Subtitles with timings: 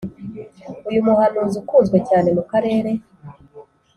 [0.89, 2.91] uyu muhanzi ukunzwe cyane mu karere